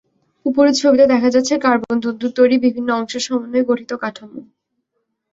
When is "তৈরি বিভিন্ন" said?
2.35-2.89